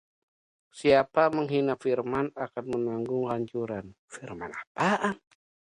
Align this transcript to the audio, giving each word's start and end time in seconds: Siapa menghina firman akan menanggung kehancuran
Siapa 0.79 1.23
menghina 1.35 1.73
firman 1.83 2.27
akan 2.45 2.65
menanggung 2.73 3.23
kehancuran 3.29 3.85